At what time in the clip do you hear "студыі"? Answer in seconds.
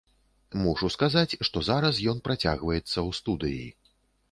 3.21-3.65